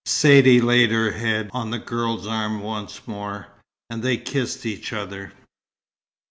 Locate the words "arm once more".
2.25-3.49